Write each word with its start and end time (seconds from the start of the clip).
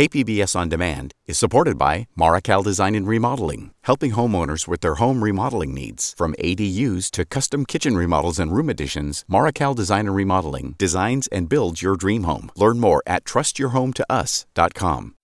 KPBS 0.00 0.56
On 0.56 0.66
Demand 0.70 1.12
is 1.26 1.36
supported 1.36 1.76
by 1.76 2.06
Marical 2.16 2.62
Design 2.62 2.94
and 2.94 3.06
Remodeling, 3.06 3.72
helping 3.82 4.12
homeowners 4.12 4.66
with 4.66 4.80
their 4.80 4.94
home 4.94 5.22
remodeling 5.22 5.74
needs. 5.74 6.14
From 6.16 6.34
ADUs 6.38 7.10
to 7.10 7.26
custom 7.26 7.66
kitchen 7.66 7.98
remodels 7.98 8.38
and 8.38 8.50
room 8.50 8.70
additions, 8.70 9.26
Marical 9.28 9.74
Design 9.74 10.06
and 10.06 10.16
Remodeling 10.16 10.74
designs 10.78 11.26
and 11.26 11.50
builds 11.50 11.82
your 11.82 11.96
dream 11.96 12.22
home. 12.22 12.50
Learn 12.56 12.80
more 12.80 13.02
at 13.06 13.26
trustyourhometous.com. 13.26 15.14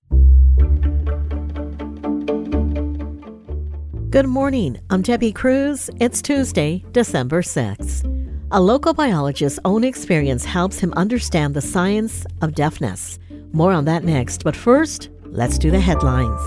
Good 4.11 4.27
morning. 4.27 4.79
I'm 4.91 5.01
Debbie 5.01 5.33
Cruz. 5.33 5.89
It's 6.01 6.21
Tuesday, 6.21 6.85
December 6.93 7.41
6th. 7.41 8.05
A 8.51 8.61
local 8.61 8.93
biologist's 8.93 9.59
own 9.65 9.85
experience 9.85 10.45
helps 10.45 10.79
him 10.79 10.93
understand 10.99 11.55
the 11.55 11.63
science 11.63 12.27
of 12.43 12.55
deafness. 12.55 13.19
More 13.57 13.73
on 13.73 13.87
that 13.87 14.05
next, 14.05 14.45
but 14.45 14.55
first, 14.55 15.09
let's 15.25 15.57
do 15.57 15.71
the 15.71 15.81
headlines. 15.81 16.43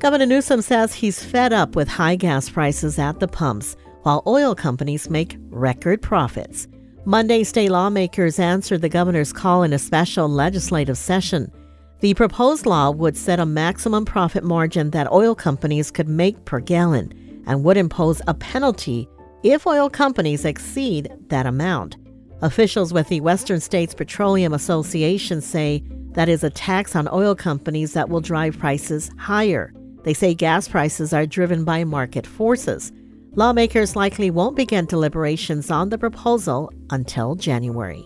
Governor 0.00 0.26
Newsom 0.26 0.60
says 0.60 0.92
he's 0.92 1.22
fed 1.22 1.52
up 1.52 1.76
with 1.76 1.86
high 1.86 2.16
gas 2.16 2.50
prices 2.50 2.98
at 2.98 3.20
the 3.20 3.28
pumps 3.28 3.76
while 4.02 4.24
oil 4.26 4.56
companies 4.56 5.08
make 5.08 5.36
record 5.50 6.02
profits. 6.02 6.66
Monday, 7.04 7.44
state 7.44 7.70
lawmakers 7.70 8.40
answered 8.40 8.82
the 8.82 8.88
governor's 8.88 9.32
call 9.32 9.62
in 9.62 9.72
a 9.72 9.78
special 9.78 10.28
legislative 10.28 10.98
session. 10.98 11.52
The 12.00 12.12
proposed 12.14 12.66
law 12.66 12.90
would 12.90 13.16
set 13.16 13.38
a 13.38 13.46
maximum 13.46 14.04
profit 14.04 14.42
margin 14.42 14.90
that 14.90 15.12
oil 15.12 15.36
companies 15.36 15.92
could 15.92 16.08
make 16.08 16.44
per 16.44 16.58
gallon 16.58 17.12
and 17.46 17.62
would 17.62 17.76
impose 17.76 18.20
a 18.26 18.34
penalty 18.34 19.08
if 19.44 19.64
oil 19.64 19.88
companies 19.88 20.44
exceed 20.44 21.08
that 21.28 21.46
amount. 21.46 21.98
Officials 22.42 22.92
with 22.92 23.08
the 23.08 23.22
Western 23.22 23.60
States 23.60 23.94
Petroleum 23.94 24.52
Association 24.52 25.40
say 25.40 25.82
that 26.10 26.28
is 26.28 26.44
a 26.44 26.50
tax 26.50 26.94
on 26.94 27.08
oil 27.10 27.34
companies 27.34 27.94
that 27.94 28.10
will 28.10 28.20
drive 28.20 28.58
prices 28.58 29.10
higher. 29.18 29.72
They 30.02 30.12
say 30.12 30.34
gas 30.34 30.68
prices 30.68 31.14
are 31.14 31.24
driven 31.24 31.64
by 31.64 31.84
market 31.84 32.26
forces. 32.26 32.92
Lawmakers 33.32 33.96
likely 33.96 34.30
won't 34.30 34.54
begin 34.54 34.84
deliberations 34.84 35.70
on 35.70 35.88
the 35.88 35.96
proposal 35.96 36.70
until 36.90 37.36
January. 37.36 38.04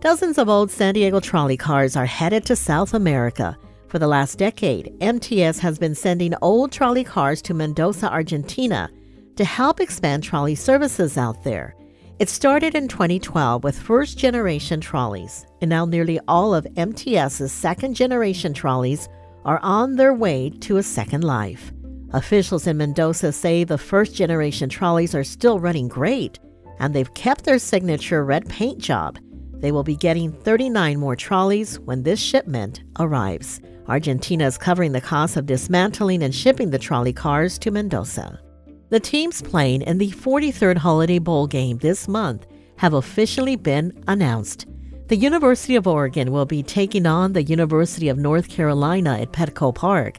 Dozens 0.00 0.38
of 0.38 0.48
old 0.48 0.70
San 0.70 0.94
Diego 0.94 1.20
trolley 1.20 1.56
cars 1.58 1.96
are 1.96 2.06
headed 2.06 2.46
to 2.46 2.56
South 2.56 2.94
America. 2.94 3.58
For 3.88 3.98
the 3.98 4.08
last 4.08 4.38
decade, 4.38 4.94
MTS 5.00 5.58
has 5.58 5.78
been 5.78 5.94
sending 5.94 6.34
old 6.40 6.72
trolley 6.72 7.04
cars 7.04 7.42
to 7.42 7.54
Mendoza, 7.54 8.10
Argentina 8.10 8.90
to 9.36 9.44
help 9.44 9.80
expand 9.80 10.22
trolley 10.22 10.54
services 10.54 11.18
out 11.18 11.44
there. 11.44 11.75
It 12.18 12.30
started 12.30 12.74
in 12.74 12.88
2012 12.88 13.62
with 13.62 13.78
first 13.78 14.16
generation 14.16 14.80
trolleys, 14.80 15.44
and 15.60 15.68
now 15.68 15.84
nearly 15.84 16.18
all 16.26 16.54
of 16.54 16.64
MTS's 16.74 17.52
second 17.52 17.92
generation 17.92 18.54
trolleys 18.54 19.06
are 19.44 19.60
on 19.62 19.96
their 19.96 20.14
way 20.14 20.48
to 20.60 20.78
a 20.78 20.82
second 20.82 21.24
life. 21.24 21.74
Officials 22.14 22.66
in 22.66 22.78
Mendoza 22.78 23.32
say 23.32 23.64
the 23.64 23.76
first 23.76 24.14
generation 24.14 24.70
trolleys 24.70 25.14
are 25.14 25.24
still 25.24 25.60
running 25.60 25.88
great, 25.88 26.38
and 26.78 26.94
they've 26.94 27.12
kept 27.12 27.44
their 27.44 27.58
signature 27.58 28.24
red 28.24 28.48
paint 28.48 28.78
job. 28.78 29.18
They 29.58 29.70
will 29.70 29.84
be 29.84 29.96
getting 29.96 30.32
39 30.32 30.98
more 30.98 31.16
trolleys 31.16 31.78
when 31.80 32.02
this 32.02 32.18
shipment 32.18 32.82
arrives. 32.98 33.60
Argentina 33.88 34.46
is 34.46 34.56
covering 34.56 34.92
the 34.92 35.02
cost 35.02 35.36
of 35.36 35.44
dismantling 35.44 36.22
and 36.22 36.34
shipping 36.34 36.70
the 36.70 36.78
trolley 36.78 37.12
cars 37.12 37.58
to 37.58 37.70
Mendoza. 37.70 38.40
The 38.88 39.00
teams 39.00 39.42
playing 39.42 39.82
in 39.82 39.98
the 39.98 40.10
43rd 40.10 40.76
Holiday 40.76 41.18
Bowl 41.18 41.48
game 41.48 41.78
this 41.78 42.06
month 42.06 42.46
have 42.76 42.94
officially 42.94 43.56
been 43.56 43.92
announced. 44.06 44.66
The 45.08 45.16
University 45.16 45.74
of 45.74 45.88
Oregon 45.88 46.30
will 46.30 46.46
be 46.46 46.62
taking 46.62 47.04
on 47.04 47.32
the 47.32 47.42
University 47.42 48.08
of 48.08 48.16
North 48.16 48.48
Carolina 48.48 49.18
at 49.18 49.32
Petco 49.32 49.74
Park. 49.74 50.18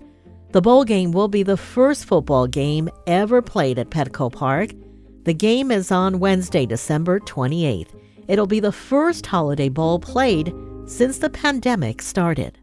The 0.52 0.62
bowl 0.62 0.84
game 0.84 1.14
will 1.14 1.30
be 1.30 1.44
the 1.44 1.56
first 1.56 2.06
football 2.06 2.46
game 2.46 2.90
ever 3.06 3.42
played 3.42 3.80
at 3.80 3.90
Petco 3.90 4.32
Park. 4.32 4.72
The 5.24 5.34
game 5.34 5.72
is 5.72 5.90
on 5.90 6.20
Wednesday, 6.20 6.66
December 6.66 7.22
28th. 7.22 7.98
It'll 8.28 8.48
be 8.48 8.60
the 8.60 8.72
first 8.74 9.26
Holiday 9.26 9.70
Bowl 9.70 10.00
played 10.00 10.54
since 10.88 11.20
the 11.20 11.30
pandemic 11.30 12.02
started. 12.02 12.58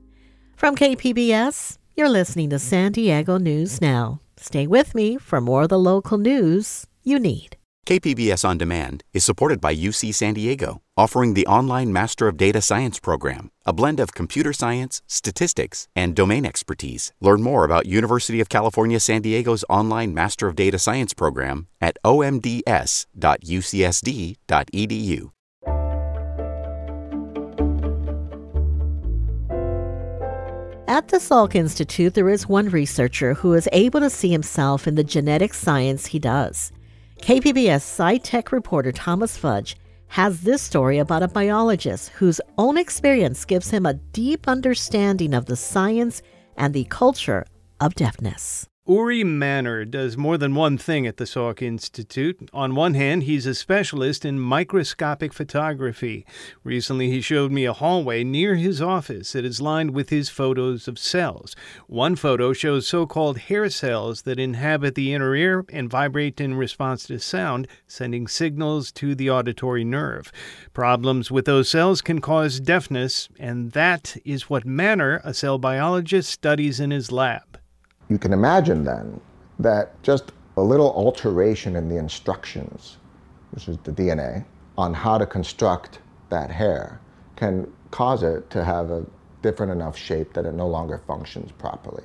From 0.57 0.77
KPBS, 0.77 1.79
you're 1.97 2.11
listening 2.11 2.51
to 2.51 2.59
San 2.59 2.93
Diego 2.93 3.39
News 3.39 3.81
Now. 3.81 4.21
Stay 4.45 4.67
with 4.67 4.95
me 4.95 5.17
for 5.17 5.41
more 5.41 5.63
of 5.63 5.71
the 5.71 5.79
local 5.79 6.19
news 6.19 6.87
you 7.03 7.19
need. 7.19 7.57
KPBS 7.87 8.47
On 8.47 8.59
Demand 8.59 9.03
is 9.15 9.25
supported 9.25 9.59
by 9.59 9.75
UC 9.75 10.13
San 10.13 10.35
Diego, 10.35 10.83
offering 10.99 11.33
the 11.33 11.47
online 11.47 11.91
Master 11.95 12.29
of 12.29 12.37
Data 12.37 12.61
Science 12.61 13.01
program, 13.01 13.51
a 13.65 13.73
blend 13.73 14.01
of 14.01 14.13
computer 14.13 14.53
science, 14.53 15.01
statistics, 15.07 15.89
and 15.97 16.15
domain 16.15 16.45
expertise. 16.45 17.11
Learn 17.23 17.43
more 17.43 17.65
about 17.65 17.87
University 17.87 18.39
of 18.39 18.51
California 18.51 19.01
San 19.01 19.23
Diego's 19.23 19.65
online 19.71 20.13
Master 20.13 20.47
of 20.47 20.57
Data 20.57 20.79
Science 20.79 21.15
program 21.15 21.69
at 21.81 21.97
omds.ucsd.edu. 22.05 22.65
At 30.87 31.09
the 31.09 31.17
Salk 31.17 31.55
Institute, 31.55 32.13
there 32.13 32.29
is 32.29 32.47
one 32.47 32.69
researcher 32.69 33.33
who 33.33 33.55
is 33.55 33.69
able 33.73 34.01
to 34.01 34.11
see 34.11 34.29
himself 34.29 34.87
in 34.87 34.97
the 34.97 35.03
genetic 35.03 35.55
science 35.55 36.05
he 36.05 36.19
does. 36.19 36.73
KPBS 37.23 37.81
SciTech 37.81 38.53
reporter 38.53 38.93
Thomas 38.93 39.35
Fudge 39.35 39.77
has 40.09 40.43
this 40.43 40.61
story 40.61 40.99
about 40.99 41.23
a 41.23 41.29
biologist 41.29 42.11
whose 42.11 42.39
own 42.59 42.77
experience 42.77 43.47
gives 43.47 43.71
him 43.71 43.87
a 43.87 43.95
deep 43.95 44.47
understanding 44.47 45.33
of 45.33 45.47
the 45.47 45.57
science 45.57 46.21
and 46.59 46.75
the 46.75 46.85
culture 46.85 47.47
of 47.81 47.95
deafness. 47.95 48.69
Uri 48.87 49.25
Manor 49.25 49.87
does 49.87 50.19
more 50.19 50.37
than 50.37 50.55
one 50.55 50.77
thing 50.77 51.07
at 51.07 51.17
the 51.17 51.25
Salk 51.25 51.63
Institute. 51.63 52.51
On 52.53 52.75
one 52.75 52.93
hand, 52.93 53.23
he's 53.23 53.47
a 53.47 53.55
specialist 53.55 54.27
in 54.27 54.39
microscopic 54.39 55.33
photography. 55.33 56.27
Recently, 56.65 57.11
he 57.11 57.23
showed 57.23 57.51
me 57.51 57.65
a 57.65 57.73
hallway 57.73 58.25
near 58.25 58.57
his 58.57 58.83
office 58.83 59.33
that 59.33 59.43
is 59.43 59.59
lined 59.59 59.93
with 59.93 60.11
his 60.11 60.29
photos 60.29 60.87
of 60.87 60.99
cells. 60.99 61.57
One 61.87 62.15
photo 62.15 62.53
shows 62.53 62.87
so 62.87 63.07
called 63.07 63.39
hair 63.39 63.71
cells 63.71 64.23
that 64.23 64.39
inhabit 64.39 64.97
the 64.97 65.15
inner 65.15 65.35
ear 65.35 65.65
and 65.71 65.89
vibrate 65.89 66.39
in 66.39 66.53
response 66.53 67.07
to 67.07 67.19
sound, 67.19 67.67
sending 67.87 68.29
signals 68.29 68.93
to 68.93 69.15
the 69.15 69.31
auditory 69.31 69.85
nerve. 69.85 70.31
Problems 70.75 71.31
with 71.31 71.47
those 71.47 71.71
cells 71.71 72.03
can 72.03 72.21
cause 72.21 72.61
deafness, 72.61 73.31
and 73.39 73.73
that 73.73 74.15
is 74.27 74.51
what 74.51 74.67
Manor, 74.67 75.23
a 75.25 75.33
cell 75.33 75.57
biologist, 75.57 76.31
studies 76.31 76.81
in 76.81 76.91
his 76.91 77.11
lab. 77.11 77.64
You 78.09 78.19
can 78.19 78.33
imagine 78.33 78.85
then 78.85 79.21
that 79.59 80.03
just 80.03 80.33
a 80.57 80.63
little 80.63 80.93
alteration 80.93 81.77
in 81.77 81.89
the 81.89 81.97
instructions, 81.97 82.99
which 83.53 83.69
is 83.69 83.79
the 83.79 83.93
DNA, 83.93 84.45
on 84.77 84.95
how 84.95 85.19
to 85.19 85.27
construct 85.27 86.01
that 86.31 86.51
hair 86.51 87.01
can 87.37 87.71
cause 87.91 88.23
it 88.23 88.51
to 88.51 88.65
have 88.65 88.91
a 88.91 89.05
different 89.43 89.73
enough 89.73 89.97
shape 89.97 90.33
that 90.35 90.47
it 90.47 90.55
no 90.55 90.67
longer 90.67 91.01
functions 91.07 91.53
properly. 91.53 92.05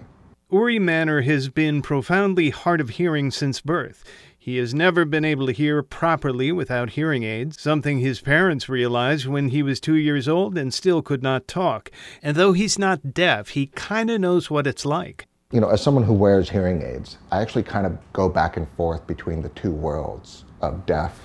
Uri 0.52 0.80
Manor 0.80 1.22
has 1.22 1.50
been 1.50 1.82
profoundly 1.82 2.50
hard 2.50 2.82
of 2.82 2.92
hearing 2.92 3.30
since 3.30 3.62
birth. 3.62 4.04
He 4.38 4.58
has 4.58 4.74
never 4.74 5.06
been 5.06 5.26
able 5.26 5.46
to 5.46 5.52
hear 5.52 5.84
properly 5.84 6.52
without 6.52 6.92
hearing 6.92 7.24
aids, 7.24 7.62
something 7.62 8.00
his 8.00 8.20
parents 8.20 8.68
realized 8.68 9.28
when 9.28 9.50
he 9.50 9.62
was 9.62 9.80
two 9.80 9.96
years 9.96 10.28
old 10.28 10.58
and 10.58 10.74
still 10.74 11.02
could 11.02 11.22
not 11.22 11.48
talk. 11.48 11.92
And 12.24 12.36
though 12.36 12.54
he's 12.54 12.80
not 12.80 13.14
deaf, 13.14 13.50
he 13.50 13.68
kind 13.68 14.10
of 14.10 14.22
knows 14.22 14.50
what 14.50 14.66
it's 14.66 14.86
like 14.86 15.29
you 15.52 15.60
know, 15.60 15.70
as 15.70 15.82
someone 15.82 16.04
who 16.04 16.14
wears 16.14 16.48
hearing 16.48 16.84
aids, 16.84 17.18
I 17.32 17.42
actually 17.42 17.64
kind 17.64 17.88
of 17.88 17.98
go 18.14 18.30
back 18.30 18.56
and 18.56 18.68
forth 18.78 19.08
between 19.08 19.42
the 19.42 19.50
two 19.50 19.72
worlds 19.72 20.46
of 20.62 20.86
deaf 20.86 21.20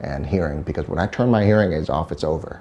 and 0.00 0.26
hearing 0.26 0.62
because 0.62 0.88
when 0.88 0.98
I 0.98 1.06
turn 1.06 1.30
my 1.30 1.44
hearing 1.44 1.72
aids 1.72 1.88
off, 1.88 2.10
it's 2.10 2.24
over. 2.24 2.60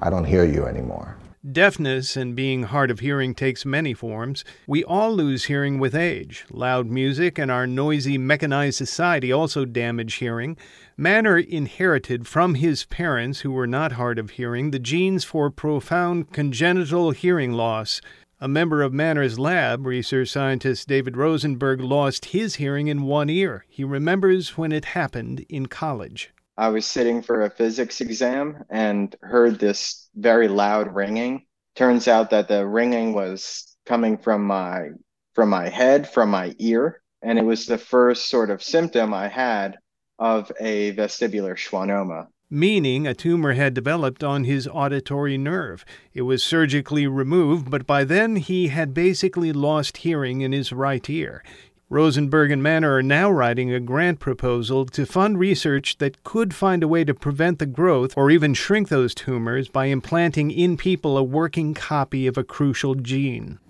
I 0.00 0.08
don't 0.08 0.24
hear 0.24 0.44
you 0.44 0.64
anymore. 0.64 1.16
Deafness 1.52 2.16
and 2.16 2.34
being 2.34 2.64
hard 2.64 2.90
of 2.90 3.00
hearing 3.00 3.34
takes 3.34 3.64
many 3.66 3.92
forms. 3.94 4.44
We 4.66 4.82
all 4.82 5.12
lose 5.12 5.44
hearing 5.44 5.78
with 5.78 5.94
age. 5.94 6.44
Loud 6.50 6.86
music 6.86 7.38
and 7.38 7.50
our 7.50 7.66
noisy, 7.66 8.18
mechanized 8.18 8.78
society 8.78 9.30
also 9.30 9.64
damage 9.64 10.14
hearing. 10.14 10.56
Manor 10.96 11.38
inherited 11.38 12.26
from 12.26 12.54
his 12.56 12.84
parents, 12.84 13.40
who 13.40 13.52
were 13.52 13.66
not 13.66 13.92
hard 13.92 14.18
of 14.18 14.30
hearing, 14.30 14.70
the 14.70 14.80
genes 14.80 15.22
for 15.22 15.50
profound 15.50 16.32
congenital 16.32 17.12
hearing 17.12 17.52
loss. 17.52 18.00
A 18.38 18.48
member 18.48 18.82
of 18.82 18.92
Manor's 18.92 19.38
lab, 19.38 19.86
research 19.86 20.28
scientist 20.28 20.86
David 20.86 21.16
Rosenberg 21.16 21.80
lost 21.80 22.26
his 22.26 22.56
hearing 22.56 22.88
in 22.88 23.04
one 23.04 23.30
ear. 23.30 23.64
He 23.66 23.82
remembers 23.82 24.58
when 24.58 24.72
it 24.72 24.84
happened 24.84 25.46
in 25.48 25.66
college. 25.66 26.34
I 26.58 26.68
was 26.68 26.84
sitting 26.84 27.22
for 27.22 27.42
a 27.42 27.50
physics 27.50 28.02
exam 28.02 28.62
and 28.68 29.16
heard 29.22 29.58
this 29.58 30.10
very 30.14 30.48
loud 30.48 30.94
ringing. 30.94 31.46
Turns 31.76 32.08
out 32.08 32.28
that 32.28 32.48
the 32.48 32.66
ringing 32.66 33.14
was 33.14 33.74
coming 33.86 34.18
from 34.18 34.44
my 34.44 34.90
from 35.34 35.48
my 35.48 35.70
head, 35.70 36.06
from 36.06 36.28
my 36.30 36.54
ear, 36.58 37.00
and 37.22 37.38
it 37.38 37.44
was 37.44 37.64
the 37.64 37.78
first 37.78 38.28
sort 38.28 38.50
of 38.50 38.62
symptom 38.62 39.14
I 39.14 39.28
had 39.28 39.78
of 40.18 40.52
a 40.60 40.92
vestibular 40.92 41.56
schwannoma. 41.56 42.26
Meaning 42.50 43.06
a 43.06 43.14
tumor 43.14 43.54
had 43.54 43.74
developed 43.74 44.22
on 44.22 44.44
his 44.44 44.68
auditory 44.68 45.36
nerve. 45.36 45.84
It 46.14 46.22
was 46.22 46.44
surgically 46.44 47.06
removed, 47.06 47.70
but 47.70 47.86
by 47.86 48.04
then 48.04 48.36
he 48.36 48.68
had 48.68 48.94
basically 48.94 49.52
lost 49.52 49.98
hearing 49.98 50.40
in 50.40 50.52
his 50.52 50.72
right 50.72 51.08
ear. 51.10 51.42
Rosenberg 51.88 52.50
and 52.50 52.60
Manor 52.62 52.96
are 52.96 53.02
now 53.02 53.30
writing 53.30 53.72
a 53.72 53.78
grant 53.78 54.18
proposal 54.18 54.86
to 54.86 55.06
fund 55.06 55.38
research 55.38 55.98
that 55.98 56.24
could 56.24 56.52
find 56.52 56.82
a 56.82 56.88
way 56.88 57.04
to 57.04 57.14
prevent 57.14 57.60
the 57.60 57.66
growth 57.66 58.12
or 58.16 58.28
even 58.28 58.54
shrink 58.54 58.88
those 58.88 59.14
tumors 59.14 59.68
by 59.68 59.86
implanting 59.86 60.50
in 60.50 60.76
people 60.76 61.16
a 61.16 61.22
working 61.22 61.74
copy 61.74 62.26
of 62.26 62.36
a 62.36 62.42
crucial 62.42 62.96
gene. 62.96 63.60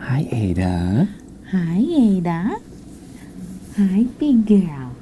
Hi, 0.00 0.28
Ada. 0.32 1.08
Hi, 1.52 1.78
Ada. 1.78 2.56
Hi, 3.76 4.02
big 4.18 4.46
girl. 4.46 4.96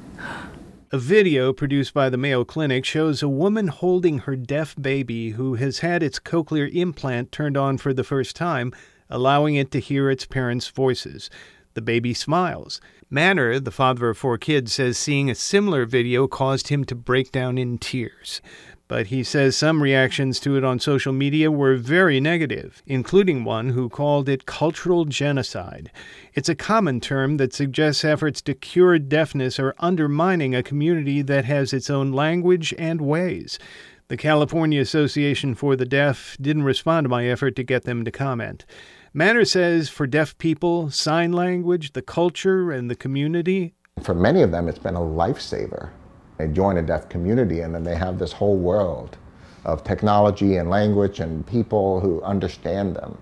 A 0.91 0.97
video 0.97 1.53
produced 1.53 1.93
by 1.93 2.09
the 2.09 2.17
Mayo 2.17 2.43
Clinic 2.43 2.83
shows 2.83 3.21
a 3.21 3.29
woman 3.29 3.67
holding 3.67 4.19
her 4.19 4.35
deaf 4.35 4.75
baby 4.75 5.31
who 5.31 5.53
has 5.53 5.79
had 5.79 6.01
its 6.01 6.17
cochlear 6.17 6.67
implant 6.73 7.31
turned 7.31 7.55
on 7.55 7.77
for 7.77 7.93
the 7.93 8.03
first 8.03 8.35
time, 8.35 8.73
allowing 9.07 9.53
it 9.53 9.69
to 9.69 9.79
hear 9.79 10.09
its 10.09 10.25
parents' 10.25 10.67
voices. 10.69 11.29
The 11.75 11.83
baby 11.83 12.15
smiles. 12.15 12.81
Manor, 13.07 13.59
the 13.59 13.69
father 13.69 14.09
of 14.09 14.17
four 14.17 14.39
kids, 14.39 14.73
says 14.73 14.97
seeing 14.97 15.29
a 15.29 15.35
similar 15.35 15.85
video 15.85 16.27
caused 16.27 16.69
him 16.69 16.83
to 16.85 16.95
break 16.95 17.31
down 17.31 17.59
in 17.59 17.77
tears. 17.77 18.41
But 18.89 19.07
he 19.07 19.23
says 19.23 19.55
some 19.55 19.83
reactions 19.83 20.39
to 20.39 20.57
it 20.57 20.63
on 20.63 20.79
social 20.79 21.13
media 21.13 21.51
were 21.51 21.75
very 21.75 22.19
negative, 22.19 22.81
including 22.87 23.43
one 23.43 23.69
who 23.69 23.87
called 23.87 24.27
it 24.27 24.47
cultural 24.47 25.05
genocide. 25.05 25.91
It's 26.33 26.49
a 26.49 26.55
common 26.55 26.99
term 26.99 27.37
that 27.37 27.53
suggests 27.53 28.03
efforts 28.03 28.41
to 28.41 28.55
cure 28.55 28.97
deafness 28.97 29.59
are 29.59 29.75
undermining 29.77 30.55
a 30.55 30.63
community 30.63 31.21
that 31.21 31.45
has 31.45 31.71
its 31.71 31.91
own 31.91 32.11
language 32.11 32.73
and 32.79 32.99
ways. 32.99 33.59
The 34.07 34.17
California 34.17 34.81
Association 34.81 35.53
for 35.53 35.75
the 35.75 35.85
Deaf 35.85 36.35
didn't 36.41 36.63
respond 36.63 37.05
to 37.05 37.09
my 37.09 37.27
effort 37.27 37.55
to 37.57 37.63
get 37.63 37.83
them 37.83 38.03
to 38.05 38.11
comment. 38.11 38.65
Manor 39.13 39.45
says 39.45 39.89
for 39.89 40.07
deaf 40.07 40.35
people, 40.39 40.89
sign 40.89 41.31
language, 41.31 41.93
the 41.93 42.01
culture, 42.01 42.71
and 42.71 42.89
the 42.89 42.95
community. 42.95 43.75
For 44.01 44.15
many 44.15 44.41
of 44.41 44.49
them, 44.49 44.67
it's 44.67 44.79
been 44.79 44.95
a 44.95 44.99
lifesaver. 44.99 45.91
They 46.39 46.47
join 46.47 46.77
a 46.77 46.81
deaf 46.81 47.09
community 47.09 47.59
and 47.59 47.75
then 47.75 47.83
they 47.83 47.95
have 47.95 48.17
this 48.17 48.31
whole 48.31 48.57
world 48.57 49.17
of 49.65 49.83
technology 49.83 50.55
and 50.55 50.69
language 50.69 51.19
and 51.19 51.45
people 51.45 51.99
who 51.99 52.21
understand 52.23 52.95
them. 52.95 53.17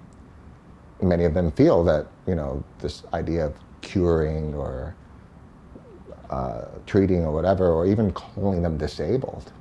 Many 1.01 1.25
of 1.25 1.33
them 1.33 1.51
feel 1.51 1.83
that, 1.85 2.05
you 2.27 2.35
know, 2.35 2.63
this 2.79 3.03
idea 3.13 3.47
of 3.47 3.55
curing 3.81 4.53
or 4.53 4.95
uh, 6.29 6.65
treating 6.85 7.25
or 7.25 7.33
whatever, 7.33 7.69
or 7.71 7.87
even 7.87 8.11
calling 8.11 8.61
them 8.61 8.77
disabled, 8.77 9.51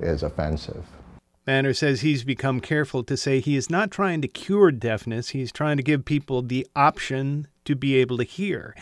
is 0.00 0.22
offensive. 0.22 0.84
Manor 1.46 1.72
says 1.72 2.00
he's 2.00 2.24
become 2.24 2.60
careful 2.60 3.02
to 3.04 3.16
say 3.16 3.40
he 3.40 3.56
is 3.56 3.70
not 3.70 3.90
trying 3.90 4.20
to 4.20 4.28
cure 4.28 4.70
deafness, 4.70 5.30
he's 5.30 5.50
trying 5.50 5.76
to 5.76 5.82
give 5.82 6.04
people 6.04 6.42
the 6.42 6.66
option 6.76 7.46
to 7.64 7.74
be 7.74 7.96
able 7.96 8.18
to 8.18 8.24
hear. 8.24 8.74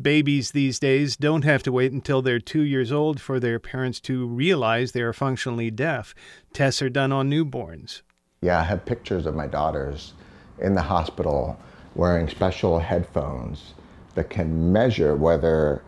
Babies 0.00 0.52
these 0.52 0.78
days 0.78 1.18
don't 1.18 1.44
have 1.44 1.62
to 1.64 1.72
wait 1.72 1.92
until 1.92 2.22
they're 2.22 2.38
two 2.38 2.62
years 2.62 2.90
old 2.90 3.20
for 3.20 3.38
their 3.38 3.58
parents 3.58 4.00
to 4.00 4.26
realize 4.26 4.92
they 4.92 5.02
are 5.02 5.12
functionally 5.12 5.70
deaf. 5.70 6.14
Tests 6.54 6.80
are 6.80 6.88
done 6.88 7.12
on 7.12 7.30
newborns. 7.30 8.00
Yeah, 8.40 8.60
I 8.60 8.62
have 8.64 8.86
pictures 8.86 9.26
of 9.26 9.34
my 9.34 9.46
daughters 9.46 10.14
in 10.58 10.74
the 10.74 10.82
hospital 10.82 11.58
wearing 11.94 12.26
special 12.26 12.78
headphones 12.78 13.74
that 14.14 14.30
can 14.30 14.72
measure 14.72 15.14
whether 15.14 15.82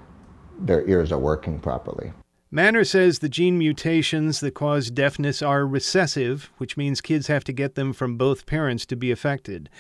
their 0.59 0.87
ears 0.87 1.11
are 1.11 1.19
working 1.19 1.59
properly. 1.59 2.13
Manor 2.51 2.85
says 2.85 3.19
the 3.19 3.29
gene 3.31 3.57
mutations 3.57 4.41
that 4.41 4.53
cause 4.53 4.91
deafness 4.91 5.41
are 5.41 5.67
recessive, 5.67 6.51
which 6.59 6.77
means 6.77 7.01
kids 7.01 7.29
have 7.29 7.43
to 7.45 7.53
get 7.53 7.75
them 7.75 7.95
from 7.95 8.19
both 8.19 8.45
parents 8.45 8.85
to 8.87 8.97
be 8.97 9.11
affected. 9.11 9.71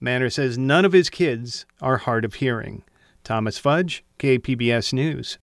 Manor 0.00 0.28
says 0.28 0.58
none 0.58 0.84
of 0.84 0.92
his 0.92 1.08
kids 1.08 1.64
are 1.80 1.96
hard 1.96 2.26
of 2.26 2.34
hearing. 2.34 2.84
Thomas 3.30 3.58
Fudge, 3.58 4.02
KPBS 4.18 4.92
News. 4.92 5.38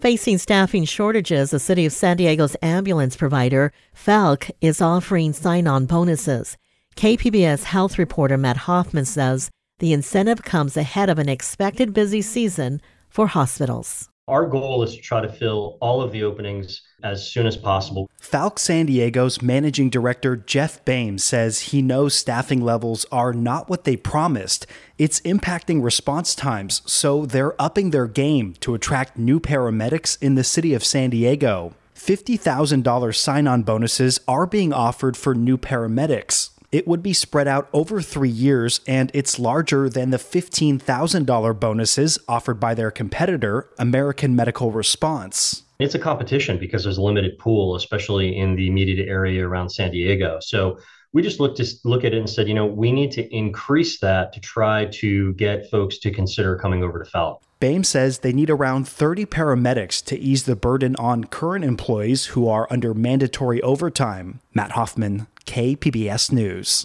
Facing 0.00 0.38
staffing 0.38 0.86
shortages, 0.86 1.50
the 1.50 1.58
City 1.58 1.84
of 1.84 1.92
San 1.92 2.16
Diego's 2.16 2.56
ambulance 2.62 3.14
provider, 3.14 3.74
Falck, 3.92 4.48
is 4.62 4.80
offering 4.80 5.34
sign 5.34 5.66
on 5.66 5.84
bonuses. 5.84 6.56
KPBS 6.96 7.64
health 7.64 7.98
reporter 7.98 8.38
Matt 8.38 8.56
Hoffman 8.56 9.04
says 9.04 9.50
the 9.80 9.92
incentive 9.92 10.42
comes 10.42 10.78
ahead 10.78 11.10
of 11.10 11.18
an 11.18 11.28
expected 11.28 11.92
busy 11.92 12.22
season 12.22 12.80
for 13.10 13.26
hospitals. 13.26 14.08
Our 14.26 14.46
goal 14.46 14.82
is 14.82 14.96
to 14.96 15.02
try 15.02 15.20
to 15.20 15.28
fill 15.28 15.76
all 15.80 16.00
of 16.00 16.10
the 16.10 16.22
openings 16.22 16.80
as 17.02 17.28
soon 17.30 17.46
as 17.46 17.58
possible. 17.58 18.08
Falck 18.18 18.58
San 18.58 18.86
Diego's 18.86 19.42
managing 19.42 19.90
director 19.90 20.34
Jeff 20.34 20.82
Bames 20.86 21.22
says 21.22 21.60
he 21.60 21.82
knows 21.82 22.14
staffing 22.14 22.62
levels 22.62 23.04
are 23.12 23.34
not 23.34 23.68
what 23.68 23.84
they 23.84 23.96
promised. 23.96 24.66
It's 24.96 25.20
impacting 25.20 25.84
response 25.84 26.34
times, 26.34 26.80
so 26.86 27.26
they're 27.26 27.60
upping 27.60 27.90
their 27.90 28.06
game 28.06 28.54
to 28.60 28.74
attract 28.74 29.18
new 29.18 29.40
paramedics 29.40 30.16
in 30.22 30.36
the 30.36 30.44
city 30.44 30.72
of 30.72 30.82
San 30.82 31.10
Diego. 31.10 31.74
$50,000 31.94 33.14
sign 33.14 33.46
on 33.46 33.62
bonuses 33.62 34.20
are 34.26 34.46
being 34.46 34.72
offered 34.72 35.18
for 35.18 35.34
new 35.34 35.58
paramedics. 35.58 36.50
It 36.74 36.88
would 36.88 37.04
be 37.04 37.12
spread 37.12 37.46
out 37.46 37.68
over 37.72 38.00
three 38.00 38.28
years, 38.28 38.80
and 38.84 39.08
it's 39.14 39.38
larger 39.38 39.88
than 39.88 40.10
the 40.10 40.16
$15,000 40.16 41.60
bonuses 41.60 42.18
offered 42.26 42.58
by 42.58 42.74
their 42.74 42.90
competitor, 42.90 43.68
American 43.78 44.34
Medical 44.34 44.72
Response. 44.72 45.62
It's 45.78 45.94
a 45.94 46.00
competition 46.00 46.58
because 46.58 46.82
there's 46.82 46.98
a 46.98 47.02
limited 47.02 47.38
pool, 47.38 47.76
especially 47.76 48.36
in 48.36 48.56
the 48.56 48.66
immediate 48.66 49.08
area 49.08 49.46
around 49.46 49.70
San 49.70 49.92
Diego. 49.92 50.40
So 50.40 50.80
we 51.12 51.22
just 51.22 51.38
looked 51.38 51.58
to 51.58 51.74
look 51.84 52.02
at 52.02 52.12
it 52.12 52.18
and 52.18 52.28
said, 52.28 52.48
you 52.48 52.54
know, 52.54 52.66
we 52.66 52.90
need 52.90 53.12
to 53.12 53.32
increase 53.32 54.00
that 54.00 54.32
to 54.32 54.40
try 54.40 54.86
to 54.86 55.32
get 55.34 55.70
folks 55.70 55.98
to 55.98 56.10
consider 56.10 56.56
coming 56.56 56.82
over 56.82 56.98
to 56.98 57.08
Falck. 57.08 57.40
Bames 57.64 57.88
says 57.88 58.18
they 58.18 58.34
need 58.34 58.50
around 58.50 58.86
30 58.86 59.24
paramedics 59.24 60.04
to 60.04 60.18
ease 60.18 60.42
the 60.42 60.54
burden 60.54 60.94
on 60.96 61.24
current 61.24 61.64
employees 61.64 62.26
who 62.26 62.46
are 62.46 62.68
under 62.68 62.92
mandatory 62.92 63.62
overtime. 63.62 64.40
Matt 64.52 64.72
Hoffman, 64.72 65.28
KPBS 65.46 66.30
News. 66.30 66.84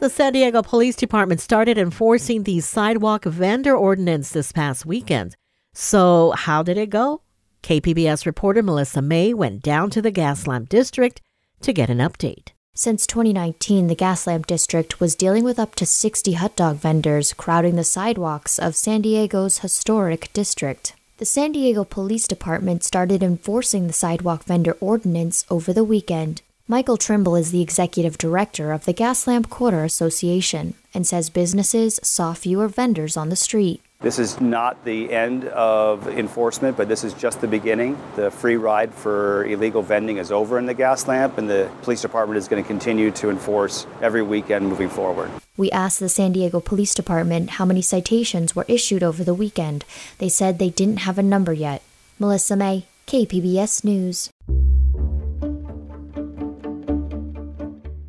The 0.00 0.10
San 0.10 0.34
Diego 0.34 0.60
Police 0.60 0.96
Department 0.96 1.40
started 1.40 1.78
enforcing 1.78 2.42
the 2.42 2.60
sidewalk 2.60 3.24
vendor 3.24 3.74
ordinance 3.74 4.28
this 4.28 4.52
past 4.52 4.84
weekend. 4.84 5.36
So, 5.72 6.34
how 6.36 6.62
did 6.62 6.76
it 6.76 6.90
go? 6.90 7.22
KPBS 7.62 8.26
reporter 8.26 8.62
Melissa 8.62 9.00
May 9.00 9.32
went 9.32 9.62
down 9.62 9.88
to 9.88 10.02
the 10.02 10.12
Gaslamp 10.12 10.68
District 10.68 11.22
to 11.62 11.72
get 11.72 11.88
an 11.88 11.96
update. 11.96 12.48
Since 12.74 13.06
2019, 13.06 13.88
the 13.88 13.94
Gaslamp 13.94 14.46
District 14.46 14.98
was 14.98 15.14
dealing 15.14 15.44
with 15.44 15.58
up 15.58 15.74
to 15.74 15.84
60 15.84 16.32
hot 16.32 16.56
dog 16.56 16.76
vendors 16.78 17.34
crowding 17.34 17.76
the 17.76 17.84
sidewalks 17.84 18.58
of 18.58 18.74
San 18.74 19.02
Diego's 19.02 19.58
historic 19.58 20.32
district. 20.32 20.94
The 21.18 21.26
San 21.26 21.52
Diego 21.52 21.84
Police 21.84 22.26
Department 22.26 22.82
started 22.82 23.22
enforcing 23.22 23.86
the 23.86 23.92
sidewalk 23.92 24.44
vendor 24.44 24.78
ordinance 24.80 25.44
over 25.50 25.74
the 25.74 25.84
weekend. 25.84 26.40
Michael 26.66 26.96
Trimble 26.96 27.36
is 27.36 27.50
the 27.50 27.60
executive 27.60 28.16
director 28.16 28.72
of 28.72 28.86
the 28.86 28.94
Gaslamp 28.94 29.50
Quarter 29.50 29.84
Association 29.84 30.72
and 30.94 31.06
says 31.06 31.28
businesses 31.28 32.00
saw 32.02 32.32
fewer 32.32 32.68
vendors 32.68 33.18
on 33.18 33.28
the 33.28 33.36
street. 33.36 33.82
This 34.02 34.18
is 34.18 34.40
not 34.40 34.84
the 34.84 35.12
end 35.12 35.44
of 35.44 36.08
enforcement, 36.08 36.76
but 36.76 36.88
this 36.88 37.04
is 37.04 37.14
just 37.14 37.40
the 37.40 37.46
beginning. 37.46 37.96
The 38.16 38.32
free 38.32 38.56
ride 38.56 38.92
for 38.92 39.44
illegal 39.44 39.80
vending 39.80 40.16
is 40.16 40.32
over 40.32 40.58
in 40.58 40.66
the 40.66 40.74
Gaslamp, 40.74 41.38
and 41.38 41.48
the 41.48 41.70
police 41.82 42.02
department 42.02 42.36
is 42.36 42.48
going 42.48 42.60
to 42.60 42.66
continue 42.66 43.12
to 43.12 43.30
enforce 43.30 43.86
every 44.00 44.22
weekend 44.22 44.66
moving 44.66 44.88
forward. 44.88 45.30
We 45.56 45.70
asked 45.70 46.00
the 46.00 46.08
San 46.08 46.32
Diego 46.32 46.58
Police 46.58 46.94
Department 46.94 47.50
how 47.50 47.64
many 47.64 47.80
citations 47.80 48.56
were 48.56 48.64
issued 48.66 49.04
over 49.04 49.22
the 49.22 49.34
weekend. 49.34 49.84
They 50.18 50.28
said 50.28 50.58
they 50.58 50.70
didn't 50.70 50.98
have 50.98 51.16
a 51.16 51.22
number 51.22 51.52
yet. 51.52 51.82
Melissa 52.18 52.56
May, 52.56 52.86
KPBS 53.06 53.84
News. 53.84 54.30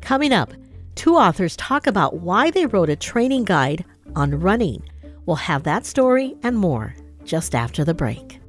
Coming 0.00 0.32
up, 0.32 0.52
two 0.96 1.14
authors 1.14 1.56
talk 1.56 1.86
about 1.86 2.16
why 2.16 2.50
they 2.50 2.66
wrote 2.66 2.90
a 2.90 2.96
training 2.96 3.44
guide 3.44 3.84
on 4.16 4.40
running. 4.40 4.82
We'll 5.26 5.36
have 5.36 5.62
that 5.64 5.86
story 5.86 6.34
and 6.42 6.56
more 6.56 6.94
just 7.24 7.54
after 7.54 7.84
the 7.84 7.94
break. 7.94 8.40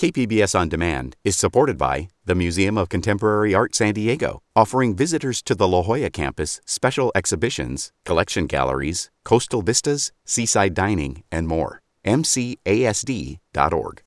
KPBS 0.00 0.58
On 0.58 0.66
Demand 0.66 1.14
is 1.24 1.36
supported 1.36 1.76
by 1.76 2.08
the 2.24 2.34
Museum 2.34 2.78
of 2.78 2.88
Contemporary 2.88 3.54
Art 3.54 3.74
San 3.74 3.92
Diego, 3.92 4.40
offering 4.56 4.96
visitors 4.96 5.42
to 5.42 5.54
the 5.54 5.68
La 5.68 5.82
Jolla 5.82 6.08
campus 6.08 6.58
special 6.64 7.12
exhibitions, 7.14 7.92
collection 8.06 8.46
galleries, 8.46 9.10
coastal 9.26 9.60
vistas, 9.60 10.10
seaside 10.24 10.72
dining, 10.72 11.22
and 11.30 11.46
more. 11.46 11.82
MCASD.org. 12.06 14.02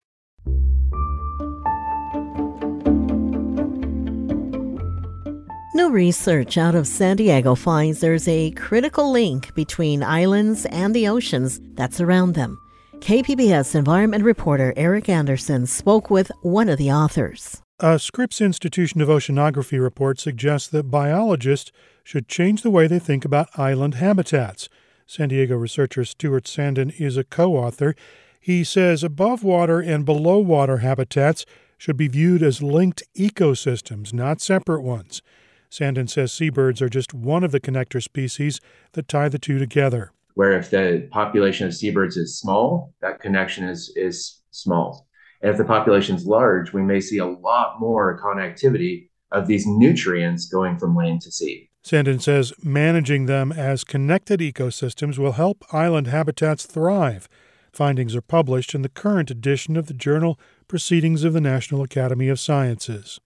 New 5.76 5.92
research 5.92 6.58
out 6.58 6.74
of 6.74 6.88
San 6.88 7.18
Diego 7.18 7.54
finds 7.54 8.00
there's 8.00 8.28
a 8.28 8.50
critical 8.54 9.12
link 9.12 9.54
between 9.54 10.02
islands 10.02 10.66
and 10.72 10.96
the 10.96 11.08
oceans 11.08 11.62
that 11.76 11.94
surround 11.94 12.34
them. 12.34 12.58
KPBS 13.04 13.76
environment 13.76 14.24
reporter 14.24 14.74
Eric 14.78 15.10
Anderson 15.10 15.68
spoke 15.68 16.10
with 16.10 16.32
one 16.42 16.70
of 16.70 16.78
the 16.78 16.90
authors. 16.90 17.62
A 17.82 18.00
Scripps 18.00 18.40
Institution 18.40 19.02
of 19.02 19.10
Oceanography 19.10 19.78
report 19.78 20.22
suggests 20.22 20.70
that 20.70 20.90
biologists 20.90 21.74
should 22.06 22.30
change 22.30 22.62
the 22.62 22.70
way 22.70 22.88
they 22.88 23.00
think 23.00 23.26
about 23.26 23.60
island 23.60 23.96
habitats. 23.96 24.70
San 25.06 25.28
Diego 25.28 25.58
researcher 25.58 26.06
Stuart 26.06 26.46
Sandin 26.46 26.98
is 26.98 27.18
a 27.18 27.26
co 27.26 27.58
author. 27.58 27.94
He 28.40 28.64
says 28.64 29.04
above 29.04 29.44
water 29.44 29.82
and 29.82 30.06
below 30.06 30.40
water 30.40 30.78
habitats 30.78 31.46
should 31.78 31.98
be 31.98 32.08
viewed 32.08 32.42
as 32.42 32.64
linked 32.64 33.04
ecosystems, 33.18 34.14
not 34.14 34.40
separate 34.40 34.82
ones. 34.82 35.22
Sandin 35.70 36.10
says 36.10 36.32
seabirds 36.32 36.82
are 36.82 36.88
just 36.88 37.14
one 37.14 37.44
of 37.44 37.52
the 37.52 37.60
connector 37.60 38.02
species 38.02 38.62
that 38.94 39.10
tie 39.10 39.28
the 39.28 39.38
two 39.38 39.60
together 39.60 40.14
where 40.36 40.54
if 40.54 40.70
the 40.70 41.08
population 41.12 41.68
of 41.68 41.74
seabirds 41.74 42.18
is 42.18 42.40
small, 42.40 42.94
that 43.02 43.20
connection 43.20 43.68
is, 43.68 43.92
is 43.96 44.42
small. 44.52 45.08
And 45.42 45.52
if 45.52 45.58
the 45.58 45.66
population 45.66 46.16
is 46.16 46.26
large, 46.26 46.74
we 46.74 46.82
may 46.82 47.00
see 47.00 47.18
a 47.18 47.26
lot 47.26 47.80
more 47.80 48.20
connectivity 48.20 49.10
of 49.32 49.48
these 49.48 49.66
nutrients 49.68 50.46
going 50.48 50.78
from 50.78 50.96
land 50.96 51.22
to 51.24 51.32
sea. 51.32 51.70
Sandin 51.84 52.22
says 52.22 52.54
managing 52.64 53.26
them 53.26 53.52
as 53.52 53.84
connected 53.84 54.40
ecosystems 54.40 55.18
will 55.18 55.34
help 55.34 55.66
island 55.74 56.08
habitats 56.08 56.66
thrive. 56.66 57.28
Findings 57.74 58.16
are 58.16 58.22
published 58.22 58.74
in 58.74 58.84
the 58.84 58.90
current 58.90 59.30
edition 59.30 59.76
of 59.76 59.88
the 59.88 59.94
journal 59.94 60.40
Proceedings 60.68 61.24
of 61.24 61.34
the 61.34 61.42
National 61.42 61.82
Academy 61.82 62.30
of 62.30 62.40
Sciences. 62.40 63.20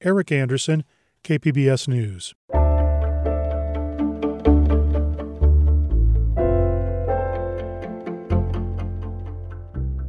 Eric 0.00 0.30
Anderson, 0.30 0.84
KPBS 1.24 1.88
News. 1.88 2.34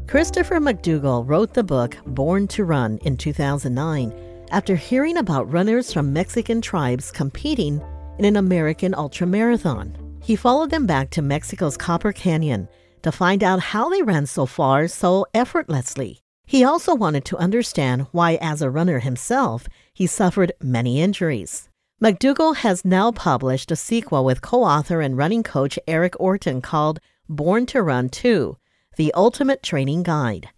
Christopher 0.09 0.59
McDougall 0.59 1.23
wrote 1.23 1.53
the 1.53 1.63
book 1.63 1.95
Born 2.03 2.47
to 2.47 2.65
Run 2.65 2.97
in 3.03 3.15
2009 3.15 4.11
after 4.49 4.75
hearing 4.75 5.17
about 5.17 5.53
runners 5.53 5.93
from 5.93 6.11
Mexican 6.11 6.61
tribes 6.61 7.11
competing 7.11 7.79
in 8.17 8.25
an 8.25 8.35
American 8.35 8.93
ultramarathon. 8.93 9.95
He 10.23 10.35
followed 10.35 10.71
them 10.71 10.87
back 10.87 11.11
to 11.11 11.21
Mexico's 11.21 11.77
Copper 11.77 12.11
Canyon 12.11 12.67
to 13.03 13.11
find 13.11 13.43
out 13.43 13.59
how 13.59 13.87
they 13.89 14.01
ran 14.01 14.25
so 14.25 14.47
far 14.47 14.87
so 14.87 15.27
effortlessly. 15.35 16.21
He 16.47 16.63
also 16.63 16.95
wanted 16.95 17.23
to 17.25 17.37
understand 17.37 18.07
why, 18.11 18.39
as 18.41 18.63
a 18.63 18.71
runner 18.71 18.97
himself, 18.97 19.67
he 19.93 20.07
suffered 20.07 20.53
many 20.59 21.03
injuries. 21.03 21.69
McDougall 22.01 22.55
has 22.55 22.83
now 22.83 23.11
published 23.11 23.69
a 23.69 23.75
sequel 23.75 24.25
with 24.25 24.41
co 24.41 24.63
author 24.63 25.01
and 25.01 25.15
running 25.15 25.43
coach 25.43 25.77
Eric 25.87 26.19
Orton 26.19 26.63
called 26.63 26.99
Born 27.29 27.67
to 27.67 27.83
Run 27.83 28.09
2 28.09 28.57
the 28.99 29.13
Ultimate 29.13 29.63
Training 29.63 30.03
Guide. 30.03 30.49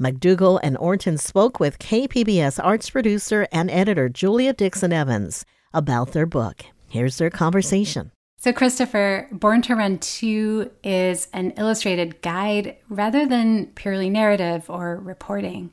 McDougall 0.00 0.58
and 0.62 0.78
Orton 0.78 1.18
spoke 1.18 1.60
with 1.60 1.78
KPBS 1.78 2.58
arts 2.64 2.88
producer 2.88 3.46
and 3.52 3.70
editor 3.70 4.08
Julia 4.08 4.54
Dixon 4.54 4.90
Evans 4.90 5.44
about 5.74 6.12
their 6.12 6.24
book. 6.24 6.64
Here's 6.88 7.18
their 7.18 7.28
conversation. 7.28 8.10
So, 8.38 8.54
Christopher, 8.54 9.28
Born 9.30 9.60
to 9.60 9.74
Run 9.74 9.98
2 9.98 10.70
is 10.82 11.28
an 11.34 11.50
illustrated 11.58 12.22
guide 12.22 12.78
rather 12.88 13.26
than 13.26 13.66
purely 13.74 14.08
narrative 14.08 14.70
or 14.70 14.96
reporting. 14.96 15.70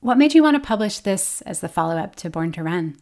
What 0.00 0.18
made 0.18 0.34
you 0.34 0.42
want 0.42 0.62
to 0.62 0.68
publish 0.68 0.98
this 0.98 1.40
as 1.40 1.60
the 1.60 1.70
follow 1.70 1.96
up 1.96 2.16
to 2.16 2.28
Born 2.28 2.52
to 2.52 2.62
Run? 2.62 2.98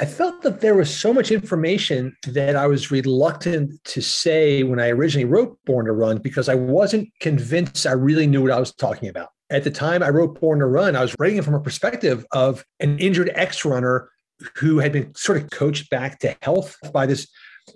I 0.00 0.04
felt 0.06 0.42
that 0.42 0.60
there 0.60 0.74
was 0.74 0.94
so 0.94 1.12
much 1.12 1.30
information 1.30 2.16
that 2.26 2.56
I 2.56 2.66
was 2.66 2.90
reluctant 2.90 3.82
to 3.84 4.00
say 4.00 4.62
when 4.62 4.80
I 4.80 4.88
originally 4.88 5.26
wrote 5.26 5.58
Born 5.64 5.86
to 5.86 5.92
Run 5.92 6.18
because 6.18 6.48
I 6.48 6.54
wasn't 6.54 7.08
convinced 7.20 7.86
I 7.86 7.92
really 7.92 8.26
knew 8.26 8.42
what 8.42 8.50
I 8.50 8.58
was 8.58 8.74
talking 8.74 9.08
about. 9.08 9.28
At 9.50 9.64
the 9.64 9.70
time 9.70 10.02
I 10.02 10.08
wrote 10.08 10.40
Born 10.40 10.58
to 10.60 10.66
Run, 10.66 10.96
I 10.96 11.02
was 11.02 11.14
writing 11.18 11.38
it 11.38 11.44
from 11.44 11.54
a 11.54 11.60
perspective 11.60 12.24
of 12.32 12.64
an 12.80 12.98
injured 12.98 13.30
ex 13.34 13.64
runner 13.64 14.10
who 14.56 14.78
had 14.78 14.92
been 14.92 15.14
sort 15.14 15.40
of 15.40 15.50
coached 15.50 15.88
back 15.90 16.18
to 16.20 16.36
health 16.42 16.76
by 16.92 17.06
this 17.06 17.28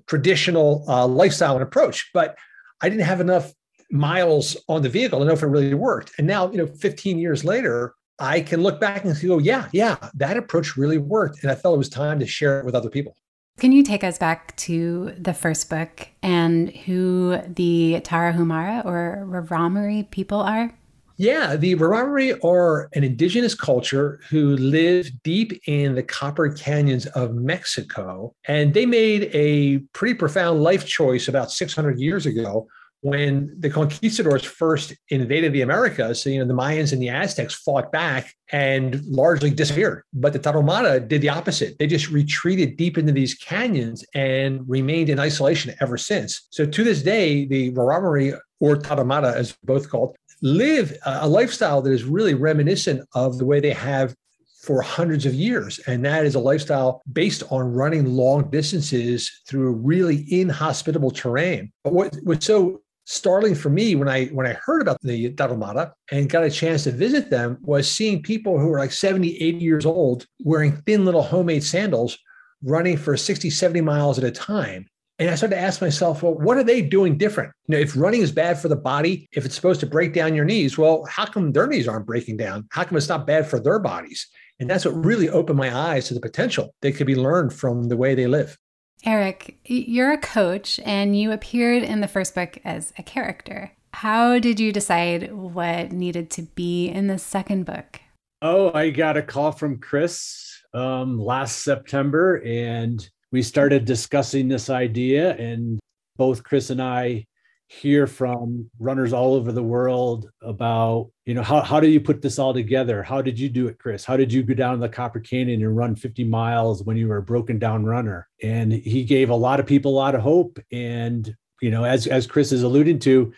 traditional 0.07 0.85
uh, 0.89 1.07
lifestyle 1.07 1.55
and 1.55 1.63
approach. 1.63 2.11
But 2.13 2.37
I 2.81 2.89
didn't 2.89 3.05
have 3.05 3.21
enough 3.21 3.53
miles 3.91 4.57
on 4.69 4.83
the 4.83 4.89
vehicle 4.89 5.21
to 5.21 5.25
know 5.25 5.33
if 5.33 5.43
it 5.43 5.47
really 5.47 5.75
worked. 5.75 6.13
And 6.19 6.27
now, 6.27 6.51
you 6.51 6.59
know, 6.59 6.67
15 6.67 7.19
years 7.19 7.45
later, 7.45 7.95
I 8.19 8.41
can 8.41 8.63
look 8.63 8.81
back 8.81 9.05
and 9.05 9.21
go, 9.21 9.39
yeah, 9.39 9.69
yeah, 9.73 9.97
that 10.15 10.37
approach 10.37 10.77
really 10.77 10.99
worked. 10.99 11.43
And 11.43 11.51
I 11.51 11.55
felt 11.55 11.75
it 11.75 11.79
was 11.79 11.89
time 11.89 12.19
to 12.21 12.27
share 12.27 12.61
it 12.61 12.65
with 12.65 12.75
other 12.75 12.91
people. 12.91 13.15
Can 13.59 13.73
you 13.73 13.83
take 13.83 14.05
us 14.05 14.19
back 14.19 14.55
to 14.57 15.15
the 15.19 15.33
first 15.33 15.71
book 15.71 16.09
and 16.23 16.71
who 16.71 17.39
the 17.47 18.03
Tarahumara 18.05 18.85
or 18.85 19.27
Raramuri 19.27 20.11
people 20.11 20.41
are? 20.41 20.75
Yeah, 21.19 21.57
the 21.57 21.75
Raramuri 21.77 22.45
are 22.45 22.91
an 22.93 23.03
indigenous 23.03 23.55
culture 23.55 24.21
who 24.29 24.57
live 24.59 25.09
deep 25.23 25.59
in 25.67 25.95
the 25.95 26.03
copper 26.03 26.51
canyons 26.51 27.07
of 27.07 27.35
Mexico. 27.35 28.35
And 28.47 28.75
they 28.75 28.85
made 28.85 29.31
a 29.33 29.79
pretty 29.95 30.13
profound 30.13 30.63
life 30.63 30.85
choice 30.85 31.27
about 31.27 31.51
600 31.51 31.99
years 31.99 32.27
ago 32.27 32.69
when 33.07 33.55
the 33.61 33.71
conquistadors 33.71 34.45
first 34.45 34.93
invaded 35.11 35.53
the 35.53 35.63
Americas, 35.63 36.21
so, 36.21 36.29
you 36.29 36.41
know, 36.41 36.45
the 36.45 36.61
Mayans 36.63 36.93
and 36.93 37.01
the 37.01 37.09
Aztecs 37.09 37.55
fought 37.55 37.93
back 37.93 38.35
and 38.51 39.01
largely 39.05 39.51
disappeared. 39.51 40.03
But 40.13 40.33
the 40.33 40.41
Tarahumara 40.41 41.07
did 41.07 41.21
the 41.21 41.29
opposite. 41.29 41.79
They 41.79 41.87
just 41.87 42.11
retreated 42.11 42.77
deep 42.77 42.99
into 42.99 43.13
these 43.13 43.35
canyons 43.35 44.05
and 44.15 44.69
remained 44.69 45.09
in 45.09 45.21
isolation 45.21 45.73
ever 45.81 45.97
since. 45.97 46.49
So 46.51 46.67
to 46.67 46.83
this 46.83 47.01
day, 47.01 47.47
the 47.47 47.71
Raramuri 47.71 48.37
or 48.59 48.75
Tarahumara, 48.75 49.35
as 49.35 49.57
both 49.63 49.89
called, 49.89 50.17
live 50.43 50.93
a 51.05 51.29
lifestyle 51.29 51.81
that 51.83 51.93
is 51.93 52.03
really 52.03 52.35
reminiscent 52.35 53.07
of 53.15 53.39
the 53.39 53.45
way 53.45 53.61
they 53.61 53.73
have 53.73 54.17
for 54.63 54.83
hundreds 54.83 55.27
of 55.27 55.33
years. 55.33 55.79
And 55.87 56.05
that 56.05 56.27
is 56.27 56.35
a 56.35 56.41
lifestyle 56.41 57.03
based 57.13 57.45
on 57.51 57.73
running 57.73 58.07
long 58.07 58.51
distances 58.51 59.31
through 59.47 59.75
really 59.75 60.27
inhospitable 60.29 61.13
terrain. 61.13 61.73
But 61.85 61.93
what, 61.93 62.17
what's 62.25 62.47
so 62.47 62.81
startling 63.07 63.55
for 63.55 63.71
me 63.71 63.95
when 63.95 64.09
I 64.09 64.27
when 64.27 64.47
I 64.47 64.59
heard 64.65 64.83
about 64.83 65.01
the 65.01 65.33
Tarahumara 65.33 65.93
and 66.11 66.29
got 66.29 66.45
a 66.45 66.51
chance 66.51 66.85
to 66.85 66.91
visit 66.91 67.31
them 67.31 67.57
was 67.63 67.91
seeing 67.91 68.23
people 68.23 68.59
who 68.59 68.67
were 68.67 68.81
like 68.81 68.93
70, 68.93 69.37
80 69.37 69.59
years 69.59 69.87
old 69.87 70.27
wearing 70.41 70.77
thin 70.83 71.05
little 71.05 71.23
homemade 71.23 71.65
sandals 71.65 72.19
running 72.63 72.97
for 72.97 73.17
60, 73.17 73.49
70 73.49 73.81
miles 73.81 74.19
at 74.19 74.25
a 74.25 74.31
time. 74.31 74.87
And 75.19 75.31
I 75.31 75.35
started 75.35 75.55
to 75.55 75.63
ask 75.63 75.81
myself, 75.81 76.23
well, 76.23 76.35
what 76.35 76.59
are 76.59 76.65
they 76.65 76.83
doing 76.83 77.17
different? 77.17 77.53
You 77.69 77.77
know, 77.77 77.81
if 77.81 77.97
running 77.97 78.21
is 78.21 78.33
bad 78.33 78.59
for 78.59 78.69
the 78.69 78.77
body, 78.77 79.29
if 79.33 79.47
it's 79.47 79.55
supposed 79.55 79.81
to 79.81 79.87
break 79.87 80.13
down 80.13 80.35
your 80.35 80.45
knees, 80.45 80.77
well, 80.77 81.07
how 81.09 81.25
come 81.25 81.53
their 81.53 81.67
knees 81.67 81.89
aren't 81.89 82.07
breaking 82.07 82.37
down? 82.37 82.67
How 82.71 82.85
come 82.85 82.99
it's 82.99 83.09
not 83.09 83.27
bad 83.27 83.49
for 83.49 83.59
their 83.59 83.79
bodies? 83.79 84.27
And 84.59 84.69
that's 84.69 84.85
what 84.85 85.05
really 85.05 85.31
opened 85.31 85.59
my 85.59 85.75
eyes 85.75 86.09
to 86.09 86.15
the 86.15 86.21
potential 86.21 86.75
that 86.83 86.97
could 86.97 87.07
be 87.07 87.17
learned 87.17 87.55
from 87.55 87.85
the 87.85 87.97
way 87.97 88.15
they 88.15 88.27
live. 88.27 88.59
Eric, 89.07 89.57
you're 89.65 90.13
a 90.13 90.19
coach 90.19 90.81
and 90.85 91.17
you 91.17 91.31
appeared 91.31 91.85
in 91.85 92.01
the 92.01 92.09
first 92.09 92.35
book 92.35 92.59
as 92.65 92.93
a 92.99 93.05
character. 93.05 93.71
How 93.95 94.41
did 94.41 94.59
you 94.59 94.73
decide 94.73 95.33
what 95.33 95.93
needed 95.93 96.29
to 96.33 96.43
be 96.43 96.89
in 96.89 97.07
the 97.07 97.17
second 97.17 97.67
book? 97.67 98.01
Oh, 98.43 98.73
I 98.75 98.91
got 98.91 99.17
a 99.17 99.23
call 99.23 99.53
from 99.53 99.79
Chris 99.79 100.61
um, 100.75 101.21
last 101.21 101.63
September 101.63 102.43
and 102.45 103.09
we 103.31 103.43
started 103.43 103.85
discussing 103.85 104.49
this 104.49 104.71
idea. 104.71 105.37
And 105.37 105.79
both 106.17 106.43
Chris 106.43 106.71
and 106.71 106.83
I 106.83 107.27
hear 107.69 108.07
from 108.07 108.71
runners 108.79 109.13
all 109.13 109.35
over 109.35 109.51
the 109.51 109.63
world 109.63 110.31
about 110.41 111.11
you 111.25 111.35
know 111.35 111.43
how, 111.43 111.61
how 111.63 111.81
do 111.81 111.89
you 111.89 112.01
put 112.01 112.23
this 112.23 112.39
all 112.39 112.55
together? 112.55 113.03
How 113.03 113.21
did 113.21 113.39
you 113.39 113.49
do 113.49 113.67
it 113.67 113.79
chris? 113.79 114.05
How 114.05 114.17
did 114.17 114.33
you 114.33 114.43
go 114.43 114.55
down 114.55 114.79
the 114.79 114.89
copper 114.89 115.19
canyon 115.19 115.63
and 115.63 115.77
run 115.77 115.97
50 115.97 116.25
miles 116.25 116.85
when 116.85 116.97
you 116.97 117.09
were 117.09 117.17
a 117.17 117.23
broken 117.23 117.59
down 117.59 117.85
runner? 117.85 118.29
And 118.43 118.73
he 118.73 119.03
gave 119.05 119.31
a 119.31 119.35
lot 119.35 119.59
of 119.59 119.67
people 119.67 119.93
a 119.93 119.97
lot 119.97 120.15
of 120.15 120.21
hope. 120.21 120.59
And 120.71 121.35
you 121.61 121.71
know 121.71 121.85
as 121.85 122.07
as 122.07 122.27
chris 122.27 122.53
is 122.53 122.63
alluded 122.63 123.01
to 123.01 123.33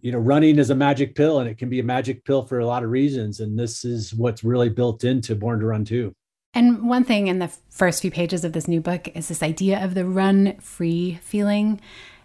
you 0.00 0.12
know 0.12 0.18
running 0.18 0.58
is 0.58 0.70
a 0.70 0.74
magic 0.74 1.14
pill 1.14 1.38
and 1.38 1.48
it 1.48 1.56
can 1.56 1.70
be 1.70 1.78
a 1.78 1.84
magic 1.84 2.24
pill 2.24 2.42
for 2.42 2.58
a 2.58 2.66
lot 2.66 2.84
of 2.84 2.90
reasons. 2.90 3.40
And 3.40 3.58
this 3.58 3.84
is 3.84 4.14
what's 4.14 4.44
really 4.44 4.68
built 4.68 5.04
into 5.04 5.34
born 5.34 5.60
to 5.60 5.66
run 5.66 5.84
too. 5.84 6.12
And 6.52 6.88
one 6.88 7.04
thing 7.04 7.28
in 7.28 7.38
the 7.38 7.50
first 7.70 8.02
few 8.02 8.10
pages 8.10 8.44
of 8.44 8.52
this 8.52 8.68
new 8.68 8.80
book 8.80 9.08
is 9.14 9.28
this 9.28 9.42
idea 9.42 9.82
of 9.82 9.94
the 9.94 10.04
run 10.04 10.58
free 10.58 11.18
feeling 11.22 11.80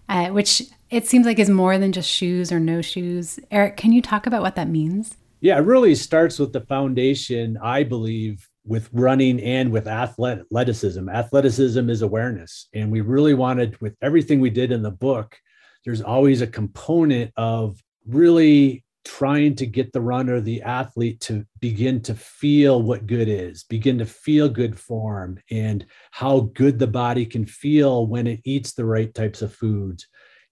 uh, 0.10 0.28
which 0.28 0.64
it 0.96 1.06
seems 1.06 1.26
like 1.26 1.40
is 1.40 1.50
more 1.50 1.78
than 1.78 1.92
just 1.92 2.10
shoes 2.10 2.54
or 2.54 2.60
no 2.60 2.82
shoes. 2.82 3.38
Eric, 3.52 3.76
can 3.76 3.92
you 3.92 4.02
talk 4.02 4.26
about 4.26 4.42
what 4.42 4.56
that 4.56 4.70
means? 4.70 5.18
Yeah, 5.42 5.58
it 5.58 5.66
really 5.66 5.94
starts 5.94 6.40
with 6.40 6.54
the 6.54 6.62
foundation, 6.62 7.58
I 7.62 7.84
believe, 7.84 8.48
with 8.64 8.90
running 8.94 9.42
and 9.42 9.74
with 9.74 9.90
athleticism. 9.90 11.10
Athleticism 11.10 11.90
is 11.90 12.02
awareness. 12.02 12.70
And 12.74 12.94
we 12.94 13.02
really 13.02 13.34
wanted, 13.34 13.80
with 13.82 13.98
everything 14.02 14.40
we 14.40 14.50
did 14.50 14.72
in 14.72 14.84
the 14.84 14.90
book, 14.90 15.38
there's 15.84 16.02
always 16.02 16.42
a 16.42 16.48
component 16.48 17.34
of 17.36 17.78
really 18.08 18.86
trying 19.04 19.54
to 19.56 19.66
get 19.66 19.92
the 19.92 20.02
runner, 20.02 20.40
the 20.40 20.62
athlete 20.62 21.20
to 21.20 21.46
begin 21.60 22.02
to 22.04 22.16
feel 22.16 22.82
what 22.82 23.06
good 23.06 23.28
is, 23.28 23.66
begin 23.66 23.98
to 23.98 24.06
feel 24.06 24.48
good 24.48 24.80
form, 24.80 25.40
and 25.52 25.86
how 26.12 26.40
good 26.54 26.80
the 26.80 26.88
body 26.88 27.26
can 27.26 27.46
feel 27.46 28.08
when 28.08 28.28
it 28.28 28.40
eats 28.46 28.74
the 28.74 28.86
right 28.86 29.14
types 29.14 29.42
of 29.42 29.54
foods, 29.54 30.08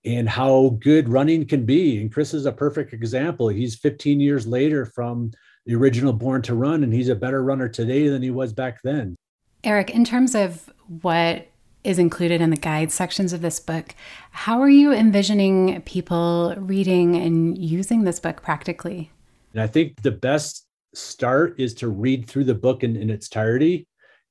and 0.05 0.27
how 0.27 0.77
good 0.81 1.07
running 1.09 1.45
can 1.45 1.65
be. 1.65 2.01
And 2.01 2.11
Chris 2.11 2.33
is 2.33 2.45
a 2.45 2.51
perfect 2.51 2.93
example. 2.93 3.47
He's 3.47 3.75
15 3.75 4.19
years 4.19 4.45
later 4.45 4.85
from 4.85 5.31
the 5.65 5.75
original 5.75 6.11
Born 6.11 6.41
to 6.43 6.55
Run, 6.55 6.83
and 6.83 6.93
he's 6.93 7.09
a 7.09 7.15
better 7.15 7.43
runner 7.43 7.69
today 7.69 8.09
than 8.09 8.21
he 8.21 8.31
was 8.31 8.51
back 8.51 8.81
then. 8.83 9.15
Eric, 9.63 9.91
in 9.91 10.03
terms 10.03 10.35
of 10.35 10.69
what 11.01 11.47
is 11.83 11.99
included 11.99 12.41
in 12.41 12.49
the 12.49 12.57
guide 12.57 12.91
sections 12.91 13.33
of 13.33 13.41
this 13.41 13.59
book. 13.59 13.93
How 14.31 14.61
are 14.61 14.69
you 14.69 14.93
envisioning 14.93 15.81
people 15.81 16.55
reading 16.57 17.15
and 17.15 17.57
using 17.57 18.03
this 18.03 18.19
book 18.19 18.41
practically? 18.41 19.11
And 19.53 19.61
I 19.61 19.67
think 19.67 20.01
the 20.01 20.11
best 20.11 20.65
start 20.93 21.59
is 21.59 21.73
to 21.75 21.89
read 21.89 22.27
through 22.27 22.45
the 22.45 22.55
book 22.55 22.83
in, 22.83 22.95
in 22.95 23.09
its 23.09 23.27
entirety 23.27 23.87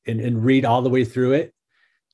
and, 0.06 0.20
and 0.20 0.44
read 0.44 0.64
all 0.64 0.82
the 0.82 0.90
way 0.90 1.04
through 1.04 1.32
it. 1.32 1.52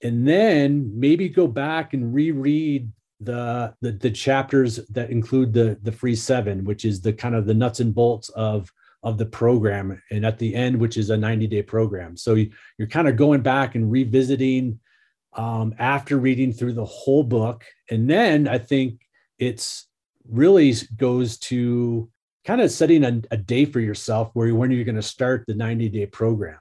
And 0.02 0.26
then 0.26 0.92
maybe 0.98 1.28
go 1.28 1.46
back 1.46 1.94
and 1.94 2.14
reread 2.14 2.90
the, 3.20 3.74
the 3.80 3.92
the 3.92 4.10
chapters 4.10 4.76
that 4.90 5.10
include 5.10 5.52
the 5.52 5.78
the 5.82 5.92
free 5.92 6.14
seven, 6.14 6.64
which 6.64 6.84
is 6.84 7.00
the 7.00 7.12
kind 7.12 7.34
of 7.34 7.46
the 7.46 7.54
nuts 7.54 7.80
and 7.80 7.94
bolts 7.94 8.28
of 8.30 8.72
of 9.04 9.16
the 9.16 9.26
program 9.26 10.00
and 10.10 10.26
at 10.26 10.40
the 10.40 10.52
end 10.56 10.76
which 10.76 10.96
is 10.96 11.10
a 11.10 11.16
90 11.16 11.46
day 11.46 11.62
program 11.62 12.16
so 12.16 12.34
you, 12.34 12.50
are 12.80 12.86
kind 12.86 13.06
of 13.06 13.14
going 13.14 13.40
back 13.40 13.76
and 13.76 13.92
revisiting 13.92 14.76
um, 15.34 15.74
after 15.78 16.18
reading 16.18 16.52
through 16.52 16.72
the 16.72 16.84
whole 16.84 17.22
book. 17.22 17.64
And 17.90 18.10
then 18.10 18.48
I 18.48 18.58
think 18.58 19.00
it's 19.38 19.86
really 20.28 20.74
goes 20.96 21.38
to 21.38 22.10
kind 22.44 22.60
of 22.60 22.70
setting 22.70 23.04
a, 23.04 23.22
a 23.30 23.36
day 23.36 23.64
for 23.64 23.80
yourself 23.80 24.30
where 24.34 24.54
when 24.54 24.70
you're 24.70 24.84
going 24.84 24.96
to 24.96 25.02
start 25.02 25.44
the 25.46 25.54
90 25.54 25.88
day 25.90 26.06
program 26.06 26.58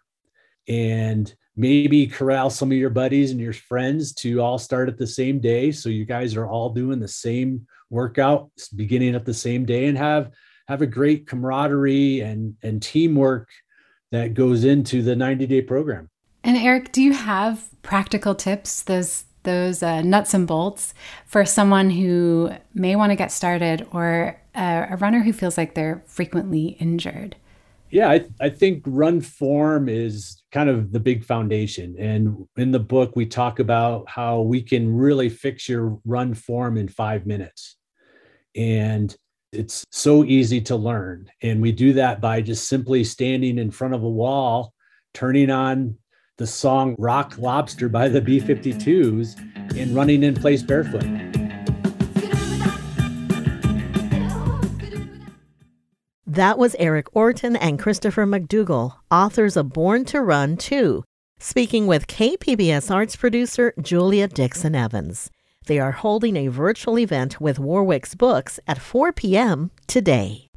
and 0.68 1.34
maybe 1.58 2.08
corral 2.08 2.50
some 2.50 2.72
of 2.72 2.78
your 2.78 2.90
buddies 2.90 3.32
and 3.32 3.40
your 3.40 3.54
friends 3.54 4.14
to 4.14 4.40
all 4.40 4.58
start 4.58 4.88
at 4.88 4.98
the 4.98 5.08
same 5.08 5.40
day 5.40 5.72
so 5.72 5.90
you 5.90 6.06
guys 6.06 6.36
are 6.36 6.48
all 6.48 6.70
doing 6.70 7.00
the 7.00 7.08
same 7.08 7.66
workout 7.90 8.50
beginning 8.76 9.16
at 9.16 9.26
the 9.26 9.34
same 9.34 9.66
day 9.66 9.88
and 9.88 9.98
have 9.98 10.32
have 10.68 10.82
a 10.82 10.88
great 10.88 11.28
camaraderie 11.28 12.22
and 12.22 12.56
and 12.64 12.82
teamwork 12.82 13.50
that 14.12 14.34
goes 14.34 14.64
into 14.64 15.02
the 15.02 15.16
90 15.16 15.48
day 15.48 15.62
program 15.62 16.10
and 16.48 16.56
Eric, 16.56 16.94
do 16.94 17.02
you 17.02 17.12
have 17.12 17.70
practical 17.82 18.34
tips, 18.34 18.82
those 18.84 19.26
those 19.44 19.84
uh, 19.84 20.02
nuts 20.02 20.34
and 20.34 20.48
bolts 20.48 20.94
for 21.26 21.46
someone 21.46 21.90
who 21.90 22.52
may 22.74 22.96
want 22.96 23.12
to 23.12 23.18
get 23.18 23.34
started 23.34 23.86
or 23.92 24.40
a, 24.56 24.88
a 24.92 24.96
runner 24.96 25.24
who 25.24 25.34
feels 25.34 25.58
like 25.58 25.74
they're 25.74 26.02
frequently 26.06 26.78
injured? 26.80 27.36
Yeah, 27.90 28.10
I, 28.10 28.26
I 28.42 28.50
think 28.50 28.84
run 28.86 29.22
form 29.22 29.88
is 29.88 30.44
kind 30.52 30.70
of 30.70 30.92
the 30.92 31.00
big 31.00 31.24
foundation. 31.24 31.96
And 31.98 32.46
in 32.58 32.72
the 32.72 32.80
book, 32.80 33.16
we 33.16 33.26
talk 33.26 33.60
about 33.60 34.10
how 34.10 34.42
we 34.42 34.62
can 34.62 34.94
really 34.94 35.30
fix 35.30 35.70
your 35.70 36.00
run 36.04 36.34
form 36.34 36.78
in 36.78 36.90
five 36.90 37.26
minutes. 37.26 37.78
And 38.56 39.16
it's 39.54 39.86
so 39.92 40.26
easy 40.26 40.60
to 40.62 40.76
learn. 40.76 41.30
And 41.42 41.62
we 41.62 41.72
do 41.72 41.94
that 41.94 42.20
by 42.20 42.42
just 42.42 42.68
simply 42.68 43.04
standing 43.04 43.58
in 43.58 43.72
front 43.72 43.94
of 43.94 44.04
a 44.04 44.10
wall, 44.10 44.74
turning 45.14 45.50
on 45.50 45.98
the 46.38 46.48
song 46.48 46.96
Rock 47.00 47.38
Lobster 47.38 47.88
by 47.88 48.10
the 48.10 48.22
B 48.22 48.40
52s 48.40 49.78
and 49.78 49.96
running 49.96 50.24
in 50.24 50.36
place 50.36 50.62
barefoot. 50.62 51.37
That 56.30 56.58
was 56.58 56.76
Eric 56.78 57.16
Orton 57.16 57.56
and 57.56 57.80
Christopher 57.80 58.26
McDougall, 58.26 58.96
authors 59.10 59.56
of 59.56 59.72
Born 59.72 60.04
to 60.06 60.22
Run 60.22 60.58
2, 60.58 61.02
speaking 61.40 61.88
with 61.88 62.08
KPBS 62.08 62.94
arts 62.94 63.16
producer 63.16 63.74
Julia 63.82 64.28
Dixon 64.28 64.76
Evans. 64.76 65.32
They 65.68 65.80
are 65.80 65.94
holding 65.94 66.36
a 66.36 66.50
virtual 66.50 67.00
event 67.00 67.40
with 67.40 67.60
Warwick's 67.60 68.14
Books 68.14 68.60
at 68.68 68.78
4 68.78 69.14
p.m. 69.14 69.72
today. 69.88 70.50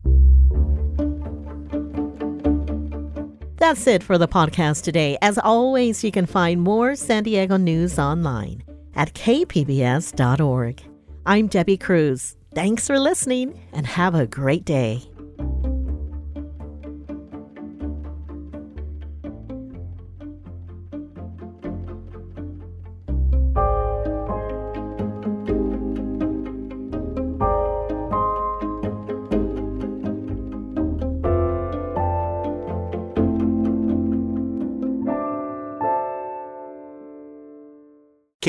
That's 3.58 3.86
it 3.86 4.02
for 4.02 4.18
the 4.18 4.26
podcast 4.26 4.82
today. 4.82 5.18
As 5.22 5.38
always, 5.38 6.02
you 6.02 6.10
can 6.10 6.26
find 6.26 6.60
more 6.60 6.96
San 6.96 7.22
Diego 7.22 7.56
news 7.56 7.96
online 7.96 8.64
at 8.96 9.14
kpbs.org. 9.14 10.82
I'm 11.26 11.46
Debbie 11.46 11.76
Cruz. 11.76 12.36
Thanks 12.56 12.88
for 12.88 12.98
listening 12.98 13.60
and 13.72 13.86
have 13.86 14.16
a 14.16 14.26
great 14.26 14.64
day. 14.64 15.09